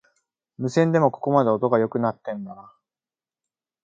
[0.57, 2.73] 無線でもここまで音が良くなってんだな